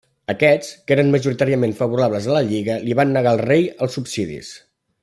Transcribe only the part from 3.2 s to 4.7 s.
al rei els subsidis.